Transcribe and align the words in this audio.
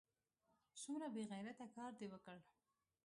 څومره 0.81 1.07
بې 1.13 1.23
غیرته 1.31 1.65
کار 1.75 1.91
دې 1.99 2.07
وکړ! 2.11 2.37